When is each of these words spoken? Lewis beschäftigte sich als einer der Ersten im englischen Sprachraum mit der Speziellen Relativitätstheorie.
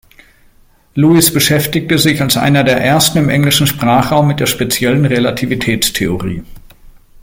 Lewis 0.95 1.31
beschäftigte 1.31 1.99
sich 1.99 2.19
als 2.23 2.35
einer 2.35 2.63
der 2.63 2.77
Ersten 2.77 3.19
im 3.19 3.29
englischen 3.29 3.67
Sprachraum 3.67 4.25
mit 4.25 4.39
der 4.39 4.47
Speziellen 4.47 5.05
Relativitätstheorie. 5.05 6.43